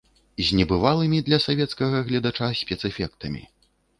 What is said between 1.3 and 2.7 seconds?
савецкага гледача